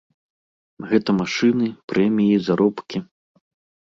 [0.93, 2.97] Гэта машыны, прэміі, заробкі.